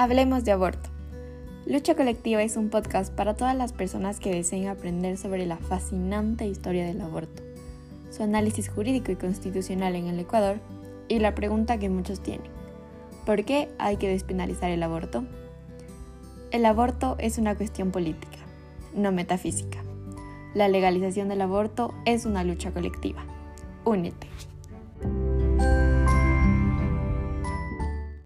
[0.00, 0.90] Hablemos de aborto.
[1.66, 6.46] Lucha Colectiva es un podcast para todas las personas que deseen aprender sobre la fascinante
[6.46, 7.42] historia del aborto,
[8.08, 10.58] su análisis jurídico y constitucional en el Ecuador
[11.08, 12.48] y la pregunta que muchos tienen.
[13.26, 15.24] ¿Por qué hay que despenalizar el aborto?
[16.52, 18.38] El aborto es una cuestión política,
[18.94, 19.82] no metafísica.
[20.54, 23.24] La legalización del aborto es una lucha colectiva.
[23.84, 24.28] Únete.